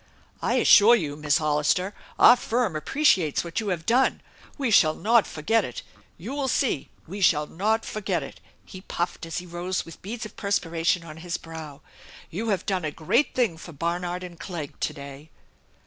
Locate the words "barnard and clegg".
13.73-14.79